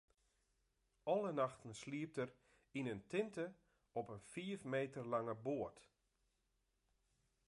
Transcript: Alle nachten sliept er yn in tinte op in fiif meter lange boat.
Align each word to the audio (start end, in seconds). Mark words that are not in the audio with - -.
Alle 1.11 1.31
nachten 1.39 1.71
sliept 1.81 2.17
er 2.23 2.29
yn 2.77 2.91
in 2.93 3.03
tinte 3.11 3.45
op 3.99 4.07
in 4.15 4.23
fiif 4.31 4.61
meter 4.73 5.03
lange 5.13 5.35
boat. 5.45 5.79